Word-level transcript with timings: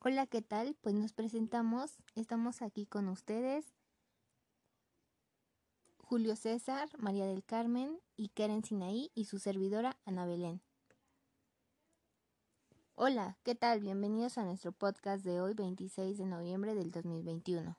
Hola, 0.00 0.28
¿qué 0.28 0.42
tal? 0.42 0.76
Pues 0.80 0.94
nos 0.94 1.12
presentamos, 1.12 1.96
estamos 2.14 2.62
aquí 2.62 2.86
con 2.86 3.08
ustedes, 3.08 3.74
Julio 5.96 6.36
César, 6.36 6.88
María 6.98 7.26
del 7.26 7.44
Carmen 7.44 7.98
y 8.16 8.28
Karen 8.28 8.62
Sinaí 8.62 9.10
y 9.16 9.24
su 9.24 9.40
servidora 9.40 9.98
Ana 10.04 10.24
Belén. 10.24 10.62
Hola, 12.94 13.38
¿qué 13.42 13.56
tal? 13.56 13.80
Bienvenidos 13.80 14.38
a 14.38 14.44
nuestro 14.44 14.70
podcast 14.70 15.24
de 15.24 15.40
hoy, 15.40 15.54
26 15.54 16.16
de 16.16 16.26
noviembre 16.26 16.76
del 16.76 16.92
2021, 16.92 17.76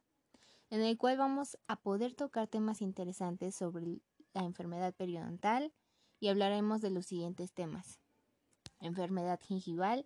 en 0.72 0.82
el 0.82 0.98
cual 0.98 1.18
vamos 1.18 1.58
a 1.68 1.78
poder 1.78 2.16
tocar 2.16 2.50
temas 2.50 2.82
interesantes 2.82 3.56
sobre 3.56 4.02
la 4.34 4.44
enfermedad 4.44 4.94
periodontal 4.94 5.74
y 6.20 6.28
hablaremos 6.28 6.82
de 6.82 6.90
los 6.90 7.06
siguientes 7.06 7.54
temas. 7.54 7.98
Enfermedad 8.82 9.40
gingival, 9.42 10.06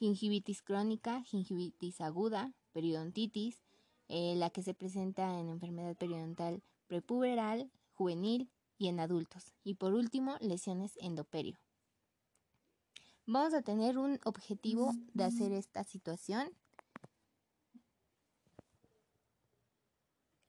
gingivitis 0.00 0.62
crónica, 0.62 1.22
gingivitis 1.24 2.00
aguda, 2.00 2.52
periodontitis, 2.72 3.62
eh, 4.08 4.34
la 4.34 4.50
que 4.50 4.62
se 4.62 4.74
presenta 4.74 5.38
en 5.38 5.48
enfermedad 5.48 5.96
periodontal 5.96 6.62
prepuberal, 6.88 7.70
juvenil 7.94 8.50
y 8.78 8.88
en 8.88 8.98
adultos. 8.98 9.52
Y 9.62 9.74
por 9.74 9.92
último, 9.92 10.36
lesiones 10.40 10.96
endoperio. 11.00 11.58
Vamos 13.26 13.54
a 13.54 13.62
tener 13.62 13.98
un 13.98 14.18
objetivo 14.24 14.92
de 15.14 15.24
hacer 15.24 15.52
esta 15.52 15.84
situación. 15.84 16.50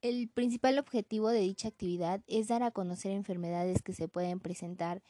El 0.01 0.29
principal 0.29 0.79
objetivo 0.79 1.29
de 1.29 1.41
dicha 1.41 1.67
actividad 1.67 2.23
es 2.25 2.47
dar 2.47 2.63
a 2.63 2.71
conocer 2.71 3.11
enfermedades 3.11 3.83
que 3.83 3.93
se 3.93 4.07
pueden 4.07 4.39
presentar 4.39 5.03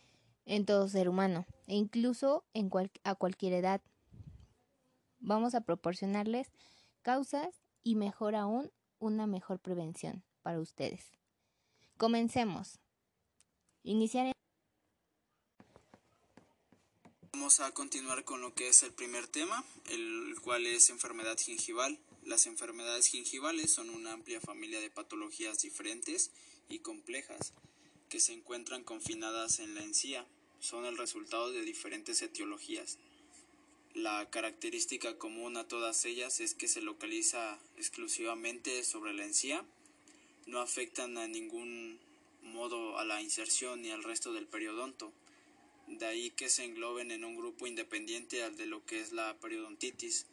en 0.46 0.66
todo 0.66 0.90
ser 0.90 1.08
humano 1.08 1.46
e 1.68 1.76
incluso 1.76 2.44
en 2.54 2.70
a 3.04 3.16
cualquier 3.16 3.54
edad, 3.54 3.82
Vamos 5.21 5.53
a 5.53 5.61
proporcionarles 5.61 6.52
causas 7.03 7.62
y 7.84 7.96
mejor 7.96 8.35
aún 8.35 8.71
una 8.98 9.27
mejor 9.27 9.59
prevención 9.59 10.23
para 10.41 10.59
ustedes. 10.59 11.12
Comencemos. 11.98 12.79
Iniciar. 13.84 14.31
Vamos 17.34 17.59
a 17.59 17.71
continuar 17.71 18.23
con 18.23 18.41
lo 18.41 18.54
que 18.55 18.68
es 18.68 18.81
el 18.81 18.93
primer 18.93 19.27
tema, 19.27 19.63
el 19.90 20.35
cual 20.41 20.65
es 20.65 20.90
enfermedad 20.90 21.37
gingival. 21.37 21.99
Las 22.24 22.48
enfermedades 22.48 23.07
gingivales 23.07 23.71
son 23.71 23.90
una 23.91 24.13
amplia 24.13 24.41
familia 24.41 24.79
de 24.79 24.90
patologías 24.90 25.59
diferentes 25.62 26.31
y 26.68 26.79
complejas 26.79 27.53
que 28.09 28.20
se 28.20 28.34
encuentran 28.34 28.84
confinadas 28.84 29.59
en 29.59 29.76
la 29.76 29.84
encía. 29.84 30.26
Son 30.59 30.85
el 30.85 30.98
resultado 30.98 31.51
de 31.51 31.62
diferentes 31.62 32.21
etiologías, 32.21 32.98
la 33.93 34.29
característica 34.29 35.17
común 35.17 35.57
a 35.57 35.67
todas 35.67 36.05
ellas 36.05 36.39
es 36.39 36.53
que 36.53 36.67
se 36.67 36.81
localiza 36.81 37.59
exclusivamente 37.77 38.84
sobre 38.84 39.13
la 39.13 39.25
encía, 39.25 39.65
no 40.45 40.59
afectan 40.59 41.17
a 41.17 41.27
ningún 41.27 41.99
modo 42.41 42.97
a 42.97 43.05
la 43.05 43.21
inserción 43.21 43.81
ni 43.81 43.91
al 43.91 44.03
resto 44.03 44.34
del 44.34 44.47
periodonto, 44.47 45.12
de 45.87 46.05
ahí 46.05 46.31
que 46.31 46.49
se 46.49 46.63
engloben 46.63 47.12
en 47.12 47.25
un 47.25 47.35
grupo 47.35 47.67
independiente 47.67 48.43
al 48.43 48.55
de 48.55 48.65
lo 48.65 48.85
que 48.85 49.01
es 49.01 49.12
la 49.12 49.35
periodontitis. 49.39 50.25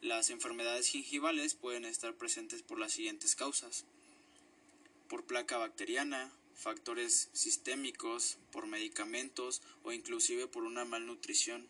Las 0.00 0.30
enfermedades 0.30 0.88
gingivales 0.88 1.54
pueden 1.54 1.84
estar 1.84 2.14
presentes 2.14 2.62
por 2.62 2.78
las 2.78 2.92
siguientes 2.92 3.36
causas. 3.36 3.84
Por 5.08 5.24
placa 5.24 5.56
bacteriana, 5.56 6.32
factores 6.54 7.28
sistémicos, 7.32 8.38
por 8.50 8.66
medicamentos 8.66 9.62
o 9.84 9.92
inclusive 9.92 10.48
por 10.48 10.64
una 10.64 10.84
malnutrición. 10.84 11.68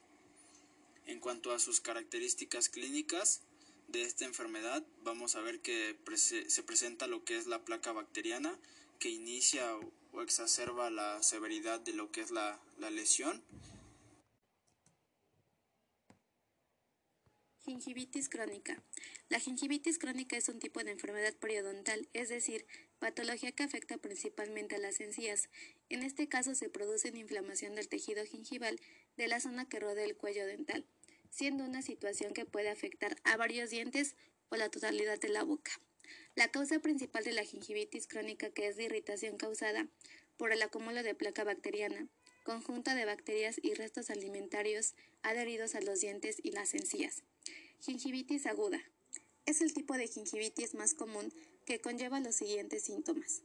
En 1.09 1.21
cuanto 1.21 1.53
a 1.53 1.59
sus 1.59 1.81
características 1.81 2.69
clínicas 2.69 3.41
de 3.89 4.03
esta 4.03 4.27
enfermedad, 4.27 4.85
vamos 5.05 5.37
a 5.37 5.41
ver 5.41 5.61
que 5.61 5.97
se 6.17 6.63
presenta 6.63 7.07
lo 7.07 7.25
que 7.25 7.39
es 7.39 7.47
la 7.47 7.65
placa 7.65 7.93
bacteriana, 7.93 8.61
que 8.99 9.09
inicia 9.09 9.75
o 10.13 10.21
exacerba 10.21 10.91
la 10.91 11.23
severidad 11.23 11.81
de 11.81 11.95
lo 11.95 12.13
que 12.13 12.21
es 12.21 12.31
la, 12.31 12.61
la 12.79 12.91
lesión. 12.91 13.43
Gingivitis 17.65 18.29
crónica. 18.29 18.83
La 19.31 19.41
gingivitis 19.41 19.99
crónica 19.99 20.37
es 20.37 20.51
un 20.51 20.59
tipo 20.59 20.85
de 20.85 20.91
enfermedad 20.91 21.35
periodontal, 21.37 22.07
es 22.13 22.29
decir, 22.29 22.67
patología 22.99 23.53
que 23.53 23.63
afecta 23.63 23.97
principalmente 23.97 24.75
a 24.75 24.79
las 24.79 25.01
encías. 25.01 25.49
En 25.89 26.03
este 26.03 26.29
caso 26.29 26.55
se 26.55 26.69
produce 26.69 27.09
una 27.09 27.21
inflamación 27.21 27.77
del 27.77 27.89
tejido 27.89 28.27
gingival 28.27 28.79
de 29.17 29.29
la 29.29 29.41
zona 29.41 29.67
que 29.67 29.81
rodea 29.81 30.05
el 30.05 30.17
cuello 30.17 30.45
dental 30.47 30.87
siendo 31.31 31.65
una 31.65 31.83
situación 31.83 32.33
que 32.33 32.45
puede 32.45 32.69
afectar 32.69 33.17
a 33.25 33.37
varios 33.37 33.71
dientes 33.71 34.17
o 34.49 34.57
la 34.57 34.71
totalidad 34.71 35.21
de 35.21 35.29
la 35.29 35.43
boca. 35.43 35.73
La 36.35 36.49
causa 36.49 36.79
principal 36.79 37.25
de 37.25 37.33
la 37.33 37.45
gingivitis 37.45 38.07
crónica 38.07 38.51
que 38.51 38.69
es 38.69 38.77
de 38.77 38.85
irritación 38.85 39.37
causada 39.37 39.89
por 40.37 40.53
el 40.53 40.63
acúmulo 40.63 41.03
de 41.03 41.15
placa 41.15 41.45
bacteriana, 41.45 42.07
conjunto 42.45 42.95
de 42.95 43.05
bacterias 43.05 43.61
y 43.63 43.75
restos 43.75 44.11
alimentarios 44.11 44.95
adheridos 45.23 45.75
a 45.75 45.81
los 45.81 46.01
dientes 46.01 46.37
y 46.43 46.53
las 46.53 46.75
encías. 46.75 47.23
Gingivitis 47.81 48.47
aguda. 48.47 48.81
Es 49.47 49.61
el 49.61 49.75
tipo 49.75 49.95
de 49.95 50.07
gingivitis 50.07 50.75
más 50.75 50.95
común 50.95 51.33
que 51.65 51.81
conlleva 51.81 52.21
los 52.21 52.37
siguientes 52.37 52.85
síntomas. 52.85 53.43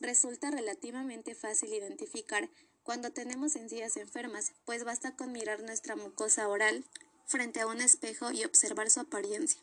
Resulta 0.00 0.50
relativamente 0.50 1.34
fácil 1.34 1.72
identificar 1.72 2.50
cuando 2.82 3.10
tenemos 3.12 3.56
encías 3.56 3.96
enfermas, 3.96 4.52
pues 4.66 4.84
basta 4.84 5.16
con 5.16 5.32
mirar 5.32 5.62
nuestra 5.62 5.96
mucosa 5.96 6.48
oral, 6.48 6.84
frente 7.26 7.60
a 7.60 7.66
un 7.66 7.80
espejo 7.80 8.30
y 8.32 8.44
observar 8.44 8.90
su 8.90 9.00
apariencia. 9.00 9.60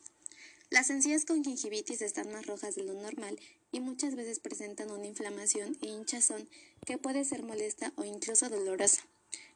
Las 0.69 0.89
encías 0.89 1.25
con 1.25 1.44
gingivitis 1.44 2.01
están 2.01 2.31
más 2.31 2.45
rojas 2.45 2.75
de 2.75 2.83
lo 2.83 2.94
normal 2.94 3.38
y 3.72 3.81
muchas 3.81 4.16
veces 4.16 4.39
presentan 4.39 4.89
una 4.89 5.05
inflamación 5.05 5.77
e 5.81 5.88
hinchazón 5.88 6.47
que 6.85 6.97
puede 6.97 7.25
ser 7.25 7.44
molesta 7.44 7.91
o 7.97 8.05
incluso 8.05 8.49
dolorosa. 8.49 9.01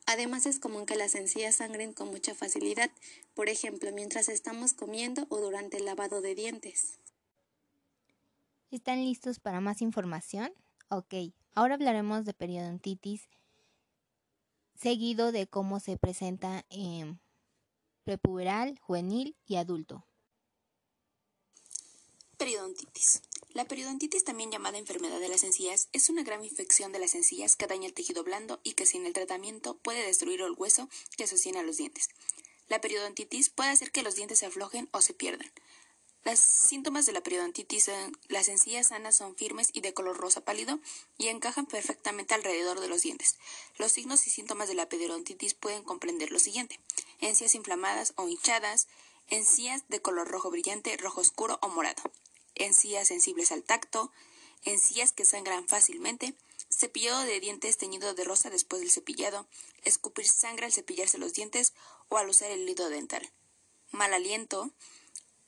Además 0.07 0.45
es 0.45 0.59
común 0.59 0.85
que 0.85 0.95
las 0.95 1.15
encías 1.15 1.55
sangren 1.55 1.93
con 1.93 2.09
mucha 2.09 2.35
facilidad, 2.35 2.91
por 3.33 3.49
ejemplo, 3.49 3.91
mientras 3.91 4.29
estamos 4.29 4.73
comiendo 4.73 5.25
o 5.29 5.39
durante 5.39 5.77
el 5.77 5.85
lavado 5.85 6.21
de 6.21 6.35
dientes. 6.35 6.99
¿Están 8.69 9.03
listos 9.03 9.39
para 9.39 9.61
más 9.61 9.81
información? 9.81 10.51
Ok, 10.89 11.13
ahora 11.53 11.75
hablaremos 11.75 12.25
de 12.25 12.33
periodontitis, 12.33 13.29
seguido 14.75 15.31
de 15.31 15.47
cómo 15.47 15.79
se 15.79 15.97
presenta 15.97 16.65
en 16.69 17.19
prepuberal, 18.05 18.79
juvenil 18.79 19.35
y 19.45 19.57
adulto. 19.57 20.05
Periodontitis. 22.37 23.21
La 23.53 23.65
periodontitis, 23.65 24.23
también 24.23 24.51
llamada 24.51 24.77
enfermedad 24.77 25.19
de 25.19 25.29
las 25.29 25.43
encías, 25.43 25.87
es 25.93 26.09
una 26.09 26.23
grave 26.23 26.45
infección 26.45 26.91
de 26.91 26.99
las 26.99 27.15
encías 27.15 27.55
que 27.55 27.67
daña 27.67 27.87
el 27.87 27.93
tejido 27.93 28.23
blando 28.23 28.59
y 28.63 28.73
que 28.73 28.85
sin 28.85 29.05
el 29.05 29.13
tratamiento 29.13 29.77
puede 29.77 30.05
destruir 30.05 30.41
el 30.41 30.51
hueso 30.51 30.89
que 31.17 31.27
sostiene 31.27 31.59
a 31.59 31.63
los 31.63 31.77
dientes. 31.77 32.09
La 32.67 32.81
periodontitis 32.81 33.49
puede 33.49 33.69
hacer 33.69 33.91
que 33.91 34.03
los 34.03 34.15
dientes 34.15 34.39
se 34.39 34.45
aflojen 34.45 34.89
o 34.91 35.01
se 35.01 35.13
pierdan. 35.13 35.51
Los 36.25 36.39
síntomas 36.39 37.05
de 37.05 37.13
la 37.13 37.21
periodontitis 37.21 37.87
en 37.87 38.11
las 38.29 38.49
encías 38.49 38.87
sanas 38.87 39.15
son 39.15 39.35
firmes 39.35 39.69
y 39.73 39.81
de 39.81 39.93
color 39.93 40.17
rosa 40.17 40.41
pálido 40.41 40.79
y 41.19 41.27
encajan 41.27 41.67
perfectamente 41.67 42.33
alrededor 42.33 42.79
de 42.79 42.87
los 42.87 43.03
dientes. 43.03 43.37
Los 43.77 43.91
signos 43.91 44.25
y 44.25 44.31
síntomas 44.31 44.67
de 44.67 44.73
la 44.73 44.89
periodontitis 44.89 45.53
pueden 45.53 45.83
comprender 45.83 46.31
lo 46.31 46.39
siguiente: 46.39 46.79
encías 47.27 47.55
inflamadas 47.55 48.13
o 48.17 48.27
hinchadas, 48.27 48.87
encías 49.27 49.83
de 49.89 50.01
color 50.01 50.27
rojo 50.27 50.51
brillante, 50.51 50.97
rojo 50.97 51.21
oscuro 51.21 51.59
o 51.61 51.69
morado, 51.69 52.03
encías 52.55 53.07
sensibles 53.07 53.51
al 53.51 53.63
tacto, 53.63 54.11
encías 54.63 55.11
que 55.11 55.25
sangran 55.25 55.67
fácilmente, 55.67 56.35
cepillado 56.69 57.23
de 57.23 57.39
dientes 57.39 57.77
teñido 57.77 58.13
de 58.13 58.23
rosa 58.23 58.49
después 58.49 58.81
del 58.81 58.91
cepillado, 58.91 59.47
escupir 59.83 60.27
sangre 60.27 60.65
al 60.65 60.73
cepillarse 60.73 61.17
los 61.17 61.33
dientes 61.33 61.73
o 62.09 62.17
al 62.17 62.29
usar 62.29 62.51
el 62.51 62.67
hilo 62.67 62.89
dental, 62.89 63.29
mal 63.91 64.13
aliento, 64.13 64.71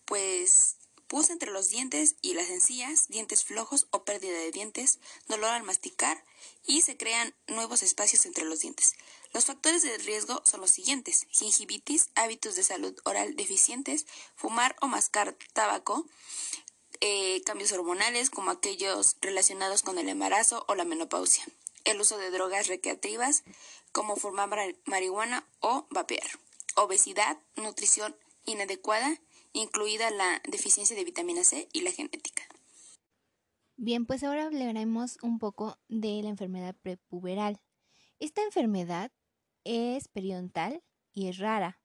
pues 0.05 0.77
pus 1.07 1.29
entre 1.29 1.51
los 1.51 1.69
dientes 1.69 2.15
y 2.21 2.33
las 2.33 2.49
encías, 2.49 3.07
dientes 3.07 3.45
flojos 3.45 3.87
o 3.91 4.03
pérdida 4.03 4.37
de 4.37 4.51
dientes, 4.51 4.99
dolor 5.27 5.51
al 5.51 5.63
masticar 5.63 6.23
y 6.65 6.81
se 6.81 6.97
crean 6.97 7.33
nuevos 7.47 7.81
espacios 7.81 8.25
entre 8.25 8.45
los 8.45 8.59
dientes. 8.59 8.93
Los 9.33 9.45
factores 9.45 9.83
de 9.83 9.97
riesgo 9.99 10.41
son 10.45 10.61
los 10.61 10.71
siguientes: 10.71 11.27
gingivitis, 11.29 12.09
hábitos 12.15 12.55
de 12.55 12.63
salud 12.63 12.95
oral 13.03 13.35
deficientes, 13.35 14.05
fumar 14.35 14.75
o 14.81 14.87
mascar 14.87 15.37
tabaco, 15.53 16.05
eh, 17.01 17.41
cambios 17.45 17.71
hormonales 17.71 18.29
como 18.29 18.51
aquellos 18.51 19.17
relacionados 19.21 19.83
con 19.83 19.97
el 19.97 20.09
embarazo 20.09 20.65
o 20.67 20.75
la 20.75 20.85
menopausia, 20.85 21.45
el 21.85 22.01
uso 22.01 22.17
de 22.17 22.31
drogas 22.31 22.67
recreativas 22.67 23.43
como 23.91 24.15
fumar 24.15 24.75
marihuana 24.85 25.47
o 25.59 25.87
vapear, 25.89 26.27
obesidad, 26.75 27.37
nutrición 27.55 28.15
inadecuada 28.45 29.19
incluida 29.53 30.11
la 30.11 30.41
deficiencia 30.47 30.95
de 30.95 31.03
vitamina 31.03 31.43
C 31.43 31.67
y 31.73 31.81
la 31.81 31.91
genética. 31.91 32.43
Bien, 33.75 34.05
pues 34.05 34.23
ahora 34.23 34.45
hablaremos 34.45 35.17
un 35.21 35.39
poco 35.39 35.77
de 35.87 36.21
la 36.23 36.29
enfermedad 36.29 36.75
prepuberal. 36.81 37.59
Esta 38.19 38.41
enfermedad 38.41 39.11
es 39.67 40.07
periodontal 40.07 40.81
y 41.13 41.27
es 41.27 41.37
rara. 41.37 41.79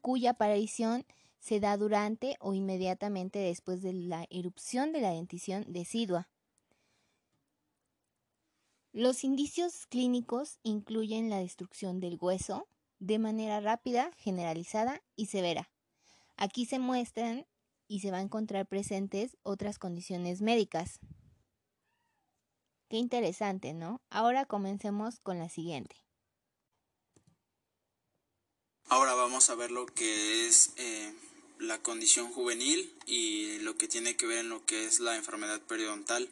cuya 0.00 0.30
aparición 0.30 1.04
se 1.38 1.60
da 1.60 1.76
durante 1.76 2.36
o 2.40 2.54
inmediatamente 2.54 3.38
después 3.38 3.82
de 3.82 3.92
la 3.92 4.26
erupción 4.30 4.92
de 4.92 5.00
la 5.00 5.10
dentición 5.10 5.64
decidua. 5.68 6.28
Los 8.92 9.22
indicios 9.22 9.86
clínicos 9.86 10.58
incluyen 10.62 11.30
la 11.30 11.38
destrucción 11.38 12.00
del 12.00 12.18
hueso 12.20 12.68
de 12.98 13.18
manera 13.18 13.60
rápida, 13.60 14.10
generalizada 14.16 15.02
y 15.14 15.26
severa. 15.26 15.70
Aquí 16.36 16.64
se 16.64 16.78
muestran 16.78 17.46
y 17.86 18.00
se 18.00 18.10
va 18.10 18.18
a 18.18 18.22
encontrar 18.22 18.66
presentes 18.66 19.36
otras 19.42 19.78
condiciones 19.78 20.40
médicas. 20.40 21.00
Qué 22.88 22.96
interesante, 22.96 23.74
¿no? 23.74 24.00
Ahora 24.10 24.46
comencemos 24.46 25.20
con 25.20 25.38
la 25.38 25.48
siguiente. 25.48 26.07
Ahora 28.90 29.12
vamos 29.12 29.50
a 29.50 29.54
ver 29.54 29.70
lo 29.70 29.84
que 29.84 30.46
es 30.46 30.70
eh, 30.76 31.12
la 31.58 31.82
condición 31.82 32.32
juvenil 32.32 32.90
y 33.04 33.58
lo 33.58 33.76
que 33.76 33.86
tiene 33.86 34.16
que 34.16 34.24
ver 34.24 34.38
en 34.38 34.48
lo 34.48 34.64
que 34.64 34.86
es 34.86 34.98
la 34.98 35.14
enfermedad 35.16 35.60
periodontal. 35.60 36.30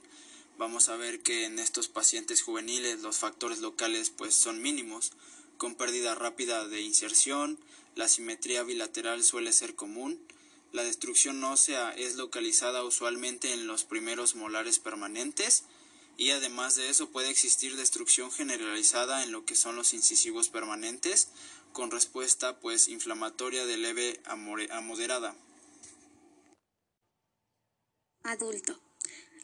Vamos 0.56 0.88
a 0.88 0.97
ver 0.97 1.20
que 1.20 1.44
en 1.44 1.58
estos 1.58 1.88
pacientes 1.88 2.41
juveniles 2.41 3.03
los 3.03 3.19
factores 3.19 3.58
locales 3.58 4.08
pues 4.08 4.35
son 4.35 4.62
mínimos, 4.62 5.12
con 5.58 5.75
pérdida 5.75 6.14
rápida 6.14 6.67
de 6.67 6.81
inserción, 6.81 7.58
la 7.94 8.08
simetría 8.08 8.62
bilateral 8.62 9.23
suele 9.23 9.53
ser 9.53 9.75
común, 9.75 10.19
la 10.73 10.82
destrucción 10.82 11.44
ósea 11.44 11.91
es 11.91 12.17
localizada 12.17 12.85
usualmente 12.85 13.53
en 13.53 13.67
los 13.67 13.85
primeros 13.85 14.35
molares 14.35 14.79
permanentes 14.79 15.64
y 16.17 16.31
además 16.31 16.75
de 16.76 16.88
eso 16.88 17.11
puede 17.11 17.29
existir 17.29 17.76
destrucción 17.76 18.32
generalizada 18.32 19.23
en 19.23 19.32
lo 19.32 19.44
que 19.44 19.55
son 19.55 19.76
los 19.76 19.93
incisivos 19.93 20.49
permanentes 20.49 21.29
con 21.76 21.90
respuesta 21.90 22.58
pues 22.58 22.88
inflamatoria 22.88 23.67
de 23.67 23.76
leve 23.76 24.19
a 24.25 24.34
moderada. 24.81 25.37
Adulto. 28.23 28.81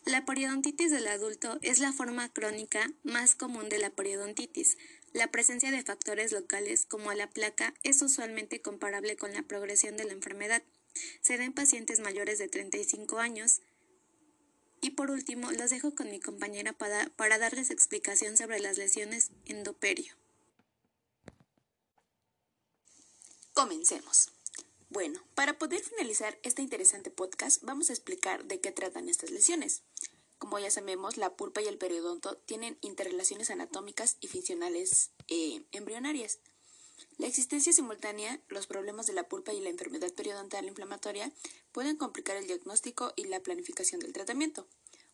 La 0.06 0.24
periodontitis 0.24 0.90
del 0.90 1.08
adulto 1.08 1.58
es 1.60 1.78
la 1.78 1.92
forma 1.92 2.32
crónica 2.32 2.90
más 3.02 3.34
común 3.34 3.68
de 3.68 3.78
la 3.78 3.90
periodontitis. 3.90 4.78
La 5.12 5.30
presencia 5.30 5.70
de 5.70 5.82
factores 5.82 6.32
locales 6.32 6.86
como 6.86 7.12
la 7.12 7.28
placa 7.28 7.74
es 7.82 8.00
usualmente 8.00 8.62
comparable 8.62 9.16
con 9.16 9.34
la 9.34 9.42
progresión 9.42 9.98
de 9.98 10.04
la 10.04 10.14
enfermedad. 10.14 10.62
Se 11.20 11.36
da 11.36 11.44
en 11.44 11.52
pacientes 11.52 12.00
mayores 12.00 12.38
de 12.38 12.48
35 12.48 13.18
años. 13.18 13.60
Y 14.80 14.92
por 14.92 15.10
último, 15.10 15.52
los 15.52 15.68
dejo 15.68 15.94
con 15.94 16.10
mi 16.10 16.18
compañera 16.18 16.72
para, 16.72 17.10
para 17.10 17.36
darles 17.36 17.70
explicación 17.70 18.38
sobre 18.38 18.58
las 18.58 18.78
lesiones 18.78 19.32
endoperio. 19.44 20.21
Comencemos. 23.54 24.30
Bueno, 24.88 25.20
para 25.34 25.58
poder 25.58 25.82
finalizar 25.82 26.38
este 26.42 26.62
interesante 26.62 27.10
podcast, 27.10 27.62
vamos 27.62 27.90
a 27.90 27.92
explicar 27.92 28.46
de 28.46 28.60
qué 28.60 28.72
tratan 28.72 29.10
estas 29.10 29.30
lesiones. 29.30 29.82
Como 30.38 30.58
ya 30.58 30.70
sabemos, 30.70 31.18
la 31.18 31.36
pulpa 31.36 31.60
y 31.60 31.66
el 31.66 31.76
periodonto 31.76 32.34
tienen 32.46 32.78
interrelaciones 32.80 33.50
anatómicas 33.50 34.16
y 34.20 34.28
funcionales 34.28 35.10
eh, 35.28 35.62
embrionarias. 35.70 36.38
La 37.18 37.26
existencia 37.26 37.74
simultánea, 37.74 38.40
los 38.48 38.66
problemas 38.66 39.06
de 39.06 39.12
la 39.12 39.28
pulpa 39.28 39.52
y 39.52 39.60
la 39.60 39.68
enfermedad 39.68 40.12
periodontal 40.14 40.64
inflamatoria 40.64 41.30
pueden 41.72 41.98
complicar 41.98 42.38
el 42.38 42.46
diagnóstico 42.46 43.12
y 43.16 43.24
la 43.24 43.40
planificación 43.40 44.00
del 44.00 44.14
tratamiento. 44.14 44.66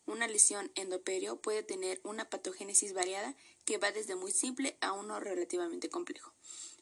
Una 0.05 0.29
lesión 0.29 0.71
endoperio 0.75 1.41
puede 1.41 1.61
tener 1.61 1.99
una 2.03 2.29
patogénesis 2.29 2.93
variada 2.93 3.35
que 3.65 3.77
va 3.77 3.91
desde 3.91 4.15
muy 4.15 4.31
simple 4.31 4.77
a 4.79 4.93
uno 4.93 5.19
relativamente 5.19 5.89
complejo. 5.89 6.33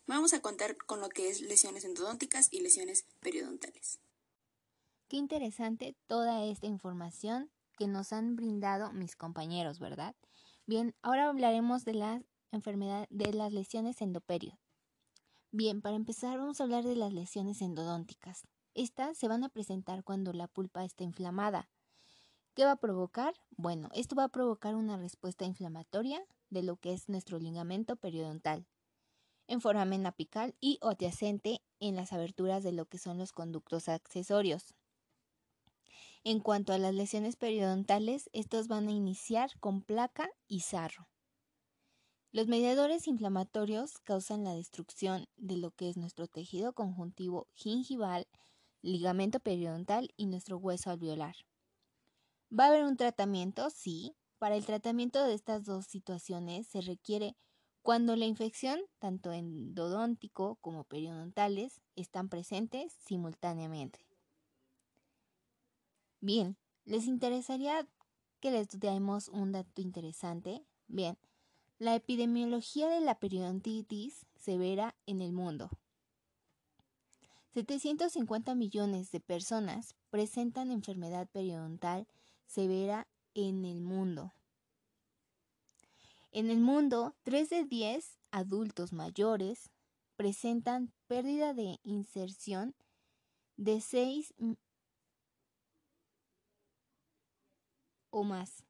Vamos 0.07 0.33
a 0.33 0.39
contar 0.39 0.77
con 0.77 1.01
lo 1.01 1.09
que 1.09 1.29
es 1.29 1.41
lesiones 1.41 1.83
endodónticas 1.83 2.47
y 2.51 2.61
lesiones 2.61 3.05
periodontales. 3.19 3.99
Qué 5.09 5.17
interesante 5.17 5.97
toda 6.07 6.45
esta 6.45 6.65
información 6.65 7.51
que 7.77 7.87
nos 7.87 8.13
han 8.13 8.37
brindado 8.37 8.93
mis 8.93 9.17
compañeros, 9.17 9.79
¿verdad? 9.79 10.15
Bien, 10.65 10.95
ahora 11.01 11.27
hablaremos 11.27 11.83
de 11.83 11.95
las 11.95 12.23
enfermedades 12.53 13.07
de 13.11 13.33
las 13.33 13.51
lesiones 13.51 14.01
endoperio. 14.01 14.57
Bien, 15.51 15.81
para 15.81 15.97
empezar 15.97 16.37
vamos 16.37 16.61
a 16.61 16.63
hablar 16.63 16.85
de 16.85 16.95
las 16.95 17.11
lesiones 17.11 17.61
endodónticas. 17.61 18.47
Estas 18.75 19.17
se 19.17 19.27
van 19.27 19.43
a 19.43 19.49
presentar 19.49 20.05
cuando 20.05 20.31
la 20.31 20.47
pulpa 20.47 20.85
está 20.85 21.03
inflamada. 21.03 21.69
¿Qué 22.53 22.63
va 22.63 22.71
a 22.71 22.79
provocar? 22.79 23.33
Bueno, 23.57 23.89
esto 23.93 24.15
va 24.15 24.23
a 24.23 24.29
provocar 24.29 24.75
una 24.75 24.95
respuesta 24.95 25.43
inflamatoria 25.43 26.25
de 26.49 26.63
lo 26.63 26.77
que 26.77 26.93
es 26.93 27.09
nuestro 27.09 27.39
ligamento 27.39 27.97
periodontal 27.97 28.65
en 29.47 29.61
foramen 29.61 30.05
apical 30.05 30.55
y 30.59 30.79
adyacente 30.81 31.61
en 31.79 31.95
las 31.95 32.13
aberturas 32.13 32.63
de 32.63 32.71
lo 32.71 32.85
que 32.85 32.97
son 32.97 33.17
los 33.17 33.31
conductos 33.31 33.89
accesorios. 33.89 34.75
En 36.23 36.39
cuanto 36.39 36.73
a 36.73 36.77
las 36.77 36.93
lesiones 36.93 37.35
periodontales, 37.35 38.29
estos 38.33 38.67
van 38.67 38.87
a 38.87 38.91
iniciar 38.91 39.51
con 39.59 39.81
placa 39.81 40.29
y 40.47 40.61
sarro. 40.61 41.07
Los 42.31 42.47
mediadores 42.47 43.07
inflamatorios 43.07 43.97
causan 43.99 44.43
la 44.43 44.53
destrucción 44.53 45.27
de 45.37 45.57
lo 45.57 45.71
que 45.71 45.89
es 45.89 45.97
nuestro 45.97 46.27
tejido 46.27 46.73
conjuntivo 46.73 47.47
gingival, 47.53 48.27
ligamento 48.81 49.39
periodontal 49.39 50.09
y 50.17 50.25
nuestro 50.25 50.57
hueso 50.57 50.91
alveolar. 50.91 51.35
¿Va 52.51 52.65
a 52.65 52.67
haber 52.67 52.83
un 52.83 52.97
tratamiento? 52.97 53.69
Sí. 53.69 54.15
Para 54.37 54.55
el 54.55 54.65
tratamiento 54.65 55.23
de 55.23 55.33
estas 55.33 55.65
dos 55.65 55.87
situaciones 55.87 56.67
se 56.67 56.81
requiere 56.81 57.35
cuando 57.87 58.17
la 58.17 58.25
infección, 58.25 58.81
tanto 58.99 59.31
endodóntico 59.31 60.57
como 60.59 60.83
periodontales, 60.83 61.79
están 61.95 62.27
presentes 62.27 62.91
simultáneamente. 63.05 64.05
Bien, 66.19 66.57
¿les 66.83 67.05
interesaría 67.05 67.87
que 68.41 68.51
les 68.51 68.67
demos 68.77 69.29
un 69.29 69.53
dato 69.53 69.81
interesante? 69.81 70.65
Bien, 70.89 71.17
la 71.79 71.95
epidemiología 71.95 72.89
de 72.89 72.99
la 72.99 73.17
periodontitis 73.19 74.25
severa 74.35 74.93
en 75.05 75.21
el 75.21 75.31
mundo. 75.31 75.69
750 77.53 78.53
millones 78.53 79.13
de 79.13 79.21
personas 79.21 79.95
presentan 80.09 80.71
enfermedad 80.71 81.29
periodontal 81.29 82.05
severa 82.47 83.07
en 83.33 83.63
el 83.63 83.79
mundo. 83.79 84.33
En 86.37 86.51
el 86.51 86.59
mundo, 86.59 87.15
3 87.23 87.49
de 87.49 87.63
10 87.63 88.19
adultos 88.29 88.93
mayores 88.93 89.71
presentan 90.17 90.93
pérdida 91.07 91.55
de 91.55 91.79
inserción 91.81 92.75
de 93.55 93.81
6 93.81 94.35
o 98.11 98.23
más. 98.23 98.63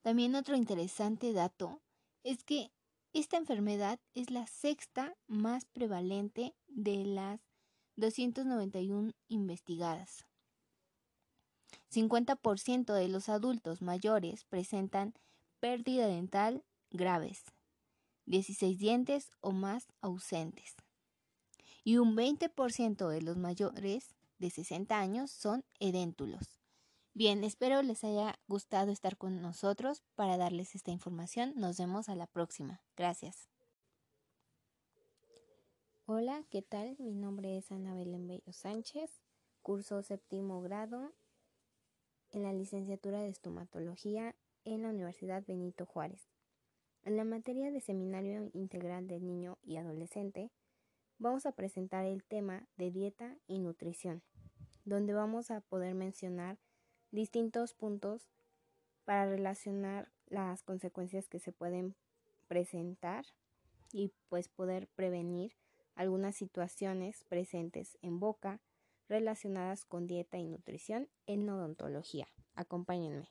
También 0.00 0.36
otro 0.36 0.54
interesante 0.54 1.32
dato 1.32 1.82
es 2.22 2.44
que 2.44 2.70
esta 3.12 3.36
enfermedad 3.36 3.98
es 4.14 4.30
la 4.30 4.46
sexta 4.46 5.16
más 5.26 5.64
prevalente 5.64 6.54
de 6.68 7.04
las 7.04 7.40
291 7.96 9.10
investigadas. 9.26 10.24
50% 11.92 12.92
de 12.92 13.08
los 13.08 13.28
adultos 13.28 13.82
mayores 13.82 14.44
presentan 14.44 15.14
pérdida 15.60 16.06
dental 16.06 16.64
graves, 16.90 17.44
16 18.26 18.78
dientes 18.78 19.30
o 19.40 19.52
más 19.52 19.88
ausentes. 20.00 20.74
Y 21.84 21.98
un 21.98 22.16
20% 22.16 23.08
de 23.08 23.22
los 23.22 23.36
mayores 23.36 24.14
de 24.38 24.50
60 24.50 24.98
años 24.98 25.30
son 25.30 25.64
edéntulos. 25.78 26.60
Bien, 27.14 27.44
espero 27.44 27.82
les 27.82 28.04
haya 28.04 28.38
gustado 28.46 28.90
estar 28.92 29.16
con 29.16 29.40
nosotros 29.40 30.02
para 30.16 30.36
darles 30.36 30.74
esta 30.74 30.90
información. 30.90 31.54
Nos 31.56 31.78
vemos 31.78 32.08
a 32.08 32.14
la 32.14 32.26
próxima. 32.26 32.82
Gracias. 32.96 33.48
Hola, 36.04 36.44
¿qué 36.50 36.62
tal? 36.62 36.96
Mi 36.98 37.14
nombre 37.14 37.56
es 37.56 37.72
Ana 37.72 37.94
Belén 37.94 38.28
Bello 38.28 38.52
Sánchez, 38.52 39.10
curso 39.62 40.02
séptimo 40.02 40.60
grado 40.60 41.14
en 42.32 42.42
la 42.42 42.52
licenciatura 42.52 43.20
de 43.20 43.28
estomatología 43.28 44.34
en 44.64 44.82
la 44.82 44.90
Universidad 44.90 45.44
Benito 45.46 45.86
Juárez. 45.86 46.28
En 47.04 47.16
la 47.16 47.24
materia 47.24 47.70
de 47.70 47.80
Seminario 47.80 48.50
Integral 48.52 49.06
del 49.06 49.24
Niño 49.24 49.58
y 49.62 49.76
Adolescente, 49.76 50.50
vamos 51.18 51.46
a 51.46 51.52
presentar 51.52 52.04
el 52.04 52.24
tema 52.24 52.66
de 52.76 52.90
dieta 52.90 53.36
y 53.46 53.58
nutrición, 53.58 54.22
donde 54.84 55.14
vamos 55.14 55.50
a 55.50 55.60
poder 55.60 55.94
mencionar 55.94 56.58
distintos 57.12 57.74
puntos 57.74 58.28
para 59.04 59.26
relacionar 59.26 60.10
las 60.26 60.62
consecuencias 60.62 61.28
que 61.28 61.38
se 61.38 61.52
pueden 61.52 61.94
presentar 62.48 63.24
y 63.92 64.12
pues 64.28 64.48
poder 64.48 64.88
prevenir 64.88 65.56
algunas 65.94 66.36
situaciones 66.36 67.24
presentes 67.24 67.98
en 68.02 68.20
boca, 68.20 68.60
relacionadas 69.08 69.84
con 69.84 70.06
dieta 70.06 70.38
y 70.38 70.46
nutrición 70.46 71.08
en 71.26 71.48
odontología. 71.48 72.28
Acompáñenme. 72.54 73.28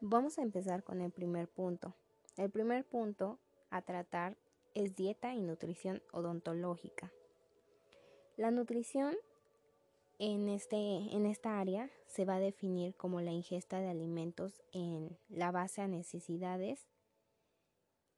Vamos 0.00 0.38
a 0.38 0.42
empezar 0.42 0.84
con 0.84 1.00
el 1.00 1.10
primer 1.10 1.48
punto, 1.48 1.94
El 2.36 2.50
primer 2.50 2.84
punto 2.84 3.40
a 3.70 3.82
tratar 3.82 4.36
es 4.74 4.94
dieta 4.94 5.34
y 5.34 5.40
nutrición 5.40 6.02
odontológica. 6.12 7.12
La 8.36 8.52
nutrición 8.52 9.16
en, 10.20 10.48
este, 10.48 10.76
en 10.76 11.26
esta 11.26 11.58
área 11.58 11.90
se 12.06 12.24
va 12.24 12.36
a 12.36 12.40
definir 12.40 12.94
como 12.94 13.20
la 13.20 13.32
ingesta 13.32 13.80
de 13.80 13.88
alimentos 13.88 14.62
en 14.72 15.18
la 15.28 15.50
base 15.50 15.82
a 15.82 15.88
necesidades 15.88 16.86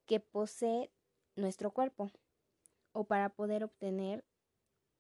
que 0.05 0.21
posee 0.21 0.91
nuestro 1.37 1.71
cuerpo 1.71 2.11
o 2.93 3.05
para 3.05 3.31
poder 3.31 3.65
obtener 3.65 4.25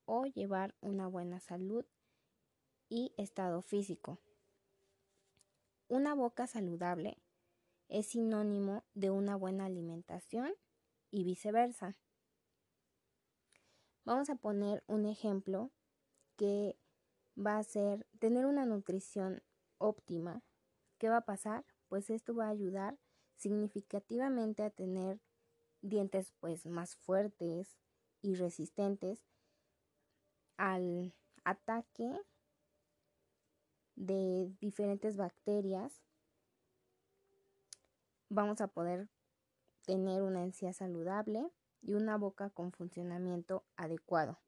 o 0.04 0.26
llevar 0.26 0.74
una 0.80 1.06
buena 1.06 1.40
salud 1.40 1.84
y 2.88 3.14
estado 3.16 3.62
físico. 3.62 4.18
Una 5.88 6.14
boca 6.14 6.46
saludable 6.46 7.18
es 7.88 8.08
sinónimo 8.08 8.84
de 8.94 9.10
una 9.10 9.36
buena 9.36 9.64
alimentación 9.64 10.54
y 11.10 11.24
viceversa. 11.24 11.96
Vamos 14.04 14.30
a 14.30 14.36
poner 14.36 14.82
un 14.86 15.06
ejemplo 15.06 15.70
que 16.36 16.78
va 17.36 17.58
a 17.58 17.64
ser 17.64 18.06
tener 18.18 18.46
una 18.46 18.64
nutrición 18.64 19.42
óptima. 19.78 20.42
¿Qué 20.98 21.08
va 21.08 21.18
a 21.18 21.24
pasar? 21.24 21.64
Pues 21.88 22.10
esto 22.10 22.34
va 22.34 22.46
a 22.46 22.50
ayudar 22.50 22.98
significativamente 23.36 24.62
a 24.62 24.70
tener 24.70 25.20
dientes 25.82 26.32
pues 26.40 26.66
más 26.66 26.96
fuertes 26.96 27.76
y 28.22 28.34
resistentes 28.34 29.24
al 30.56 31.14
ataque 31.44 32.20
de 33.96 34.52
diferentes 34.60 35.16
bacterias. 35.16 36.02
Vamos 38.28 38.60
a 38.60 38.68
poder 38.68 39.08
tener 39.84 40.22
una 40.22 40.42
encía 40.42 40.72
saludable 40.72 41.50
y 41.82 41.94
una 41.94 42.16
boca 42.16 42.50
con 42.50 42.72
funcionamiento 42.72 43.64
adecuado. 43.76 44.38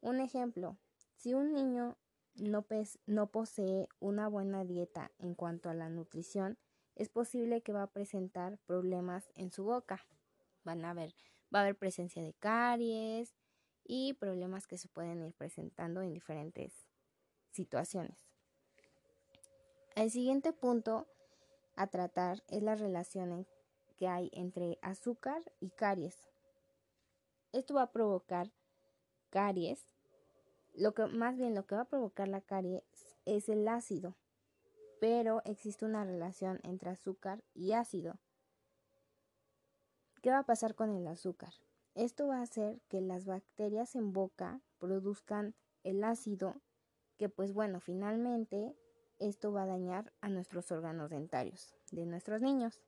Un 0.00 0.20
ejemplo, 0.20 0.76
si 1.16 1.34
un 1.34 1.52
niño 1.52 1.96
no, 2.34 2.64
no, 3.06 3.26
posee 3.30 3.88
una 4.00 4.28
buena 4.28 4.64
dieta 4.64 5.10
en 5.18 5.34
cuanto 5.34 5.68
a 5.68 5.74
la 5.74 5.88
nutrición, 5.88 6.56
es 6.98 7.08
posible 7.08 7.62
que 7.62 7.72
va 7.72 7.84
a 7.84 7.90
presentar 7.90 8.58
problemas 8.66 9.30
en 9.34 9.50
su 9.50 9.64
boca. 9.64 10.04
Van 10.64 10.84
a 10.84 10.92
ver, 10.92 11.14
va 11.54 11.60
a 11.60 11.62
haber 11.62 11.78
presencia 11.78 12.22
de 12.22 12.34
caries 12.34 13.34
y 13.84 14.12
problemas 14.14 14.66
que 14.66 14.76
se 14.76 14.88
pueden 14.88 15.24
ir 15.24 15.32
presentando 15.32 16.02
en 16.02 16.12
diferentes 16.12 16.72
situaciones. 17.52 18.18
El 19.94 20.10
siguiente 20.10 20.52
punto 20.52 21.06
a 21.76 21.86
tratar 21.86 22.42
es 22.48 22.62
la 22.62 22.74
relación 22.74 23.46
que 23.96 24.08
hay 24.08 24.30
entre 24.32 24.78
azúcar 24.82 25.40
y 25.60 25.70
caries. 25.70 26.28
Esto 27.52 27.74
va 27.74 27.82
a 27.82 27.92
provocar 27.92 28.52
caries 29.30 29.86
lo 30.78 30.94
que 30.94 31.06
más 31.06 31.36
bien 31.36 31.54
lo 31.54 31.66
que 31.66 31.74
va 31.74 31.82
a 31.82 31.88
provocar 31.88 32.28
la 32.28 32.40
caries 32.40 32.84
es 33.24 33.48
el 33.48 33.66
ácido, 33.66 34.16
pero 35.00 35.42
existe 35.44 35.84
una 35.84 36.04
relación 36.04 36.60
entre 36.62 36.90
azúcar 36.90 37.42
y 37.54 37.72
ácido. 37.72 38.18
¿Qué 40.22 40.30
va 40.30 40.40
a 40.40 40.46
pasar 40.46 40.74
con 40.74 40.90
el 40.90 41.06
azúcar? 41.06 41.52
Esto 41.94 42.28
va 42.28 42.38
a 42.38 42.42
hacer 42.42 42.80
que 42.88 43.00
las 43.00 43.24
bacterias 43.24 43.94
en 43.94 44.12
boca 44.12 44.60
produzcan 44.78 45.54
el 45.84 46.04
ácido, 46.04 46.60
que 47.16 47.28
pues 47.28 47.52
bueno, 47.52 47.80
finalmente 47.80 48.76
esto 49.18 49.52
va 49.52 49.62
a 49.62 49.66
dañar 49.66 50.12
a 50.20 50.28
nuestros 50.28 50.70
órganos 50.70 51.10
dentarios 51.10 51.74
de 51.90 52.06
nuestros 52.06 52.42
niños. 52.42 52.80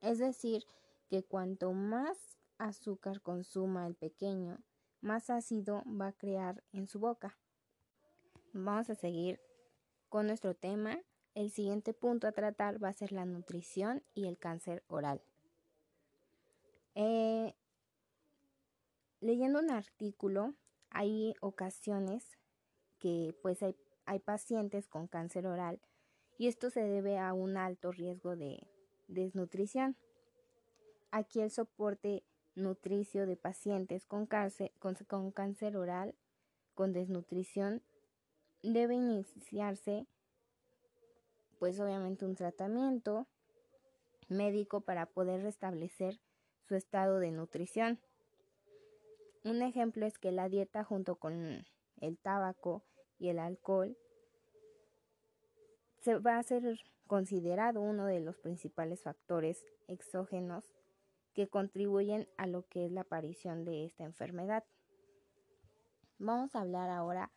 Es 0.00 0.18
decir, 0.18 0.64
que 1.08 1.24
cuanto 1.24 1.72
más 1.72 2.38
azúcar 2.58 3.20
consuma 3.20 3.86
el 3.86 3.94
pequeño, 3.94 4.58
más 5.00 5.30
ácido 5.30 5.82
va 5.86 6.08
a 6.08 6.12
crear 6.12 6.62
en 6.72 6.86
su 6.86 7.00
boca. 7.00 7.36
Vamos 8.52 8.90
a 8.90 8.94
seguir 8.94 9.40
con 10.08 10.26
nuestro 10.26 10.54
tema. 10.54 10.98
El 11.34 11.50
siguiente 11.50 11.94
punto 11.94 12.26
a 12.26 12.32
tratar 12.32 12.82
va 12.82 12.88
a 12.88 12.92
ser 12.92 13.12
la 13.12 13.24
nutrición 13.24 14.02
y 14.14 14.26
el 14.26 14.38
cáncer 14.38 14.82
oral. 14.88 15.22
Eh, 16.94 17.54
leyendo 19.20 19.60
un 19.60 19.70
artículo, 19.70 20.54
hay 20.90 21.34
ocasiones 21.40 22.36
que 22.98 23.34
pues 23.42 23.62
hay, 23.62 23.76
hay 24.06 24.18
pacientes 24.18 24.88
con 24.88 25.06
cáncer 25.06 25.46
oral 25.46 25.80
y 26.36 26.48
esto 26.48 26.70
se 26.70 26.82
debe 26.82 27.18
a 27.18 27.32
un 27.32 27.56
alto 27.56 27.92
riesgo 27.92 28.34
de 28.34 28.66
desnutrición. 29.08 29.96
Aquí 31.10 31.40
el 31.40 31.50
soporte 31.50 32.24
nutricio 32.54 33.26
de 33.26 33.36
pacientes 33.36 34.06
con 34.06 34.26
cáncer, 34.26 34.72
con, 34.78 35.30
cáncer 35.32 35.76
oral, 35.76 36.14
con 36.74 36.92
desnutrición, 36.92 37.82
debe 38.62 38.94
iniciarse 38.94 40.06
pues 41.60 41.78
obviamente 41.78 42.24
un 42.24 42.34
tratamiento 42.34 43.28
médico 44.28 44.80
para 44.80 45.04
poder 45.04 45.42
restablecer 45.42 46.18
su 46.66 46.74
estado 46.74 47.18
de 47.18 47.30
nutrición. 47.32 48.00
Un 49.44 49.60
ejemplo 49.60 50.06
es 50.06 50.18
que 50.18 50.32
la 50.32 50.48
dieta 50.48 50.84
junto 50.84 51.16
con 51.16 51.66
el 52.00 52.18
tabaco 52.18 52.82
y 53.18 53.28
el 53.28 53.38
alcohol 53.38 53.98
se 55.98 56.18
va 56.18 56.38
a 56.38 56.42
ser 56.42 56.80
considerado 57.06 57.82
uno 57.82 58.06
de 58.06 58.20
los 58.20 58.38
principales 58.38 59.02
factores 59.02 59.62
exógenos 59.86 60.64
que 61.34 61.48
contribuyen 61.48 62.26
a 62.38 62.46
lo 62.46 62.66
que 62.68 62.86
es 62.86 62.92
la 62.92 63.02
aparición 63.02 63.66
de 63.66 63.84
esta 63.84 64.04
enfermedad. 64.04 64.64
Vamos 66.18 66.54
a 66.54 66.62
hablar 66.62 66.88
ahora 66.88 67.30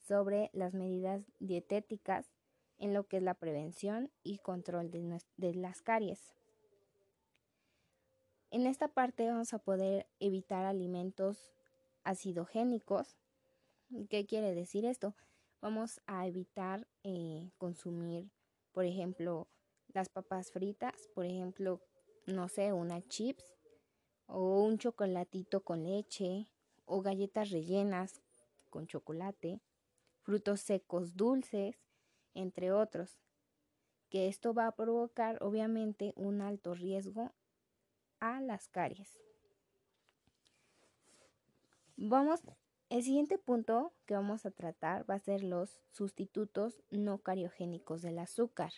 sobre 0.00 0.48
las 0.54 0.72
medidas 0.72 1.22
dietéticas 1.40 2.35
en 2.78 2.94
lo 2.94 3.06
que 3.06 3.18
es 3.18 3.22
la 3.22 3.34
prevención 3.34 4.10
y 4.22 4.38
control 4.38 4.90
de, 4.90 5.54
las 5.54 5.82
caries. 5.82 6.34
En 8.50 8.66
esta 8.66 8.88
parte 8.88 9.26
vamos 9.26 9.52
a 9.54 9.58
poder 9.58 10.06
evitar 10.20 10.64
alimentos 10.64 11.52
acidogénicos. 12.04 13.16
¿Qué 14.08 14.26
quiere 14.26 14.54
decir 14.54 14.84
esto? 14.84 15.14
Vamos 15.60 16.00
a 16.06 16.26
evitar 16.26 16.86
eh, 17.02 17.50
consumir, 17.58 18.30
por 18.72 18.84
ejemplo, 18.84 19.48
las 19.88 20.08
papas 20.08 20.50
fritas, 20.50 21.08
por 21.14 21.24
ejemplo, 21.24 21.80
no 22.26 22.48
sé, 22.48 22.72
una 22.72 23.00
chips 23.08 23.44
o 24.26 24.62
un 24.62 24.78
chocolatito 24.78 25.62
con 25.62 25.84
leche 25.84 26.48
o 26.84 27.00
galletas 27.00 27.50
rellenas 27.50 28.20
con 28.70 28.86
chocolate, 28.86 29.60
frutos 30.22 30.60
secos 30.60 31.16
dulces, 31.16 31.85
entre 32.36 32.72
otros, 32.72 33.18
que 34.08 34.28
esto 34.28 34.54
va 34.54 34.68
a 34.68 34.76
provocar 34.76 35.42
obviamente 35.42 36.12
un 36.16 36.40
alto 36.40 36.74
riesgo 36.74 37.32
a 38.20 38.40
las 38.40 38.68
caries. 38.68 39.18
Vamos, 41.96 42.42
el 42.88 43.02
siguiente 43.02 43.38
punto 43.38 43.92
que 44.04 44.14
vamos 44.14 44.46
a 44.46 44.50
tratar 44.50 45.08
va 45.08 45.14
a 45.14 45.18
ser 45.18 45.42
los 45.42 45.80
sustitutos 45.90 46.82
no 46.90 47.18
cariogénicos 47.18 48.02
del 48.02 48.18
azúcar. 48.18 48.72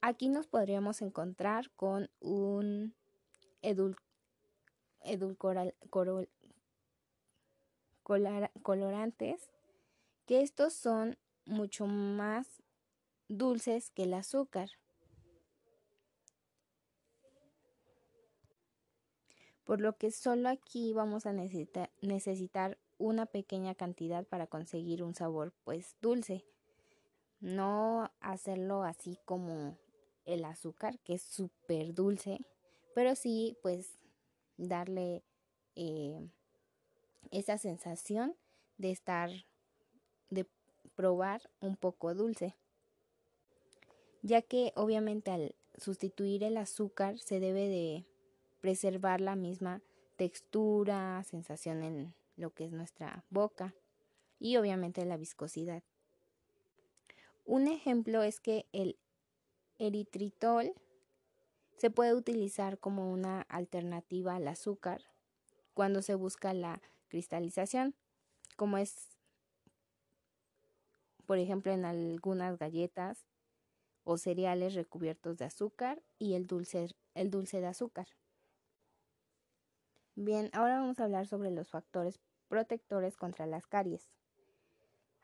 Aquí 0.00 0.28
nos 0.28 0.48
podríamos 0.48 1.00
encontrar 1.00 1.70
con 1.70 2.10
un 2.20 2.94
colorantes, 8.62 9.50
que 10.26 10.40
estos 10.40 10.74
son 10.74 11.16
mucho 11.44 11.86
más 11.86 12.62
dulces 13.28 13.90
que 13.90 14.04
el 14.04 14.14
azúcar. 14.14 14.70
Por 19.64 19.80
lo 19.80 19.96
que 19.96 20.10
solo 20.10 20.48
aquí 20.48 20.92
vamos 20.92 21.24
a 21.26 21.32
necesitar, 21.32 22.78
una 22.98 23.26
pequeña 23.26 23.74
cantidad 23.74 24.24
para 24.26 24.46
conseguir 24.46 25.02
un 25.02 25.14
sabor 25.14 25.52
pues 25.64 25.96
dulce. 26.00 26.44
No 27.40 28.12
hacerlo 28.20 28.84
así 28.84 29.18
como 29.24 29.76
el 30.24 30.44
azúcar, 30.44 31.00
que 31.00 31.14
es 31.14 31.22
súper 31.22 31.94
dulce, 31.94 32.38
pero 32.94 33.14
sí, 33.16 33.56
pues, 33.62 33.98
darle 34.56 35.24
eh, 35.74 36.28
esa 37.30 37.58
sensación 37.58 38.36
de 38.76 38.90
estar, 38.90 39.30
de 40.30 40.46
probar 40.94 41.50
un 41.60 41.76
poco 41.76 42.14
dulce, 42.14 42.54
ya 44.22 44.42
que 44.42 44.72
obviamente 44.76 45.30
al 45.30 45.54
sustituir 45.76 46.44
el 46.44 46.56
azúcar 46.56 47.18
se 47.18 47.40
debe 47.40 47.68
de 47.68 48.04
preservar 48.60 49.20
la 49.20 49.36
misma 49.36 49.82
textura, 50.16 51.22
sensación 51.24 51.82
en 51.82 52.14
lo 52.36 52.50
que 52.50 52.64
es 52.64 52.72
nuestra 52.72 53.24
boca 53.30 53.74
y 54.38 54.56
obviamente 54.56 55.04
la 55.04 55.16
viscosidad. 55.16 55.82
Un 57.44 57.66
ejemplo 57.66 58.22
es 58.22 58.40
que 58.40 58.66
el 58.72 58.96
eritritol 59.78 60.72
se 61.76 61.90
puede 61.90 62.14
utilizar 62.14 62.78
como 62.78 63.12
una 63.12 63.42
alternativa 63.42 64.36
al 64.36 64.46
azúcar 64.46 65.02
cuando 65.74 66.02
se 66.02 66.14
busca 66.14 66.54
la 66.54 66.80
cristalización, 67.08 67.94
como 68.56 68.78
es, 68.78 69.08
por 71.26 71.38
ejemplo, 71.38 71.72
en 71.72 71.84
algunas 71.84 72.58
galletas 72.58 73.26
o 74.04 74.16
cereales 74.16 74.74
recubiertos 74.74 75.38
de 75.38 75.44
azúcar 75.44 76.02
y 76.18 76.34
el 76.34 76.46
dulce, 76.46 76.88
el 77.14 77.30
dulce 77.30 77.60
de 77.60 77.68
azúcar. 77.68 78.08
Bien, 80.14 80.50
ahora 80.52 80.78
vamos 80.78 81.00
a 81.00 81.04
hablar 81.04 81.26
sobre 81.26 81.50
los 81.50 81.70
factores 81.70 82.20
protectores 82.48 83.16
contra 83.16 83.46
las 83.46 83.66
caries. 83.66 84.10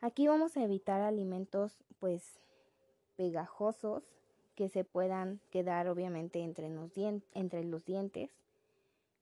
Aquí 0.01 0.29
vamos 0.29 0.57
a 0.57 0.63
evitar 0.63 1.03
alimentos 1.03 1.85
pues 1.99 2.39
pegajosos 3.17 4.05
que 4.55 4.69
se 4.69 4.85
puedan 4.85 5.41
quedar 5.51 5.89
obviamente 5.89 6.41
entre 6.41 6.69
los, 6.71 6.93
entre 6.97 7.65
los 7.65 7.85
dientes. 7.85 8.31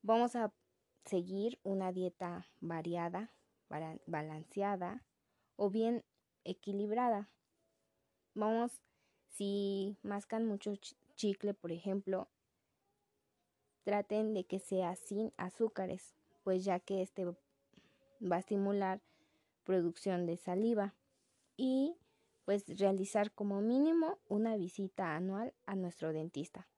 Vamos 0.02 0.36
a 0.36 0.52
seguir 1.04 1.58
una 1.62 1.92
dieta 1.92 2.46
variada, 2.60 3.30
balanceada 4.06 5.02
o 5.56 5.70
bien 5.70 6.04
equilibrada. 6.46 7.28
Vamos, 8.34 8.80
si 9.28 9.96
mascan 10.02 10.46
mucho 10.46 10.74
chicle, 11.14 11.54
por 11.54 11.72
ejemplo, 11.72 12.28
traten 13.84 14.34
de 14.34 14.44
que 14.44 14.58
sea 14.58 14.96
sin 14.96 15.32
azúcares, 15.36 16.14
pues 16.42 16.64
ya 16.64 16.80
que 16.80 17.02
este 17.02 17.24
va 17.24 18.36
a 18.36 18.38
estimular 18.38 19.00
producción 19.64 20.26
de 20.26 20.36
saliva 20.36 20.94
y 21.56 21.96
pues 22.44 22.64
realizar 22.78 23.32
como 23.32 23.60
mínimo 23.60 24.18
una 24.28 24.56
visita 24.56 25.16
anual 25.16 25.52
a 25.66 25.74
nuestro 25.74 26.12
dentista. 26.12 26.68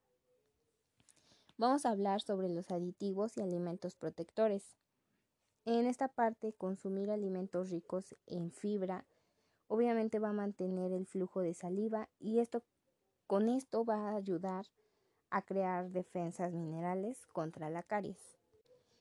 Vamos 1.59 1.85
a 1.85 1.91
hablar 1.91 2.21
sobre 2.21 2.49
los 2.49 2.71
aditivos 2.71 3.37
y 3.37 3.43
alimentos 3.43 3.97
protectores. 3.97 4.77
En 5.65 5.87
esta 5.87 6.09
parte, 6.09 6.53
consumir 6.53 7.11
alimentos 7.11 7.71
ricos 7.71 8.17
en 8.27 8.53
fibra 8.53 9.05
obviamente 9.69 10.19
va 10.19 10.31
a 10.31 10.33
mantener 10.33 10.93
el 10.93 11.07
flujo 11.07 11.41
de 11.41 11.55
saliva 11.55 12.09
y 12.19 12.41
esto 12.41 12.65
con 13.27 13.49
esto 13.49 13.85
va 13.85 14.11
a 14.11 14.17
ayudar 14.17 14.67
a 15.31 15.43
crear 15.43 15.91
defensas 15.91 16.55
minerales 16.55 17.27
contra 17.27 17.71
la 17.71 17.83
caries. 17.83 18.39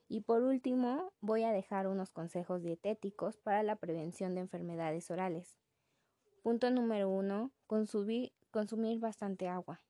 Y 0.10 0.22
por 0.22 0.44
último, 0.44 1.14
voy 1.22 1.44
a 1.44 1.52
dejar 1.52 1.88
unos 1.88 2.12
consejos 2.12 2.62
dietéticos 2.62 3.38
para 3.38 3.64
la 3.64 3.78
prevención 3.78 4.36
de 4.36 4.42
enfermedades 4.42 5.10
orales. 5.10 5.58
Punto 6.44 6.70
número 6.70 7.10
uno, 7.10 7.52
consumir, 7.66 8.34
consumir 8.52 9.00
bastante 9.00 9.48
agua. 9.48 9.82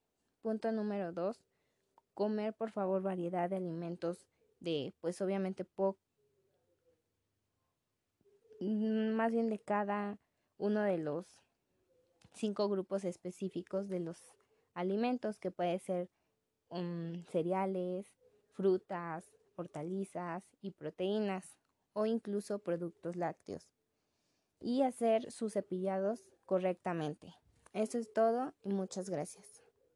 Punto 0.42 0.72
número 0.72 1.12
dos, 1.12 1.44
comer 2.14 2.54
por 2.54 2.72
favor 2.72 3.02
variedad 3.02 3.50
de 3.50 3.58
alimentos 3.58 4.28
de, 4.60 4.94
pues 5.02 5.22
obviamente, 5.22 5.66
poco, 5.66 6.00
más 8.60 9.32
bien 9.32 9.50
de 9.50 9.60
cada 9.60 10.18
uno 10.58 10.82
de 10.82 10.98
los 10.98 11.26
cinco 12.34 12.70
grupos 12.70 13.06
específicos 13.06 13.90
de 13.90 14.00
los 14.00 14.18
alimentos 14.74 15.40
que 15.40 15.52
puede 15.52 15.80
ser 15.80 16.10
Um, 16.70 17.24
cereales, 17.32 18.14
frutas, 18.52 19.32
hortalizas 19.56 20.44
y 20.62 20.72
proteínas 20.72 21.58
o 21.94 22.06
incluso 22.06 22.60
productos 22.60 23.16
lácteos 23.16 23.72
y 24.60 24.82
hacer 24.82 25.32
sus 25.32 25.54
cepillados 25.54 26.26
correctamente. 26.46 27.36
Eso 27.72 27.98
es 27.98 28.12
todo 28.12 28.54
y 28.64 28.74
muchas 28.74 29.10
gracias. 29.10 29.57